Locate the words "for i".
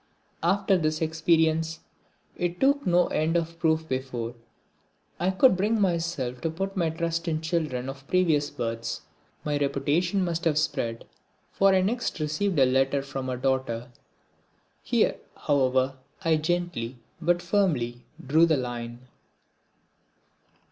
11.51-11.81